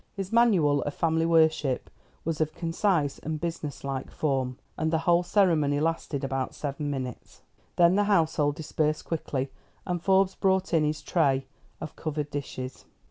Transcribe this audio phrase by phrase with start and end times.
[0.15, 1.87] His manual of family worship
[2.25, 7.43] was of concise and businesslike form, and the whole ceremony lasted about seven minutes.
[7.75, 9.51] Then the household dispersed quickly,
[9.85, 11.45] and Forbes brought in his tray
[11.79, 12.85] of covered dishes.